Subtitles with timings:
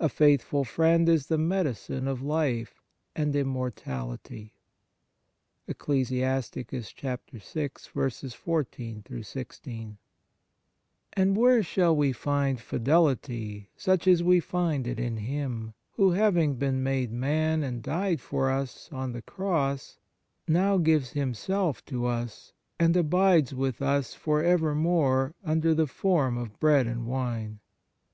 [0.00, 2.80] A faithful friend is the medicine of life
[3.14, 4.54] and immor tality."
[5.66, 5.76] 1
[11.26, 16.54] And where shall we find fidelity such as we find it in Him, who, having
[16.54, 19.98] been made man and died for us on the Cross,
[20.48, 26.58] now gives Himself to us, and abides with us for evermore, under the form of
[26.58, 27.60] bread and wine